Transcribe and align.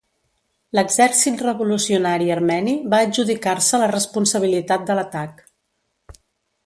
L'Exèrcit 0.77 1.43
Revolucionari 1.47 2.31
Armeni 2.37 2.73
va 2.95 3.03
adjudicar-se 3.09 3.83
la 3.83 3.93
responsabilitat 3.93 4.89
de 4.89 4.97
l'atac. 5.01 5.45